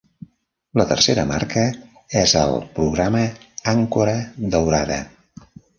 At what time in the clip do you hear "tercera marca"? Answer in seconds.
0.91-1.65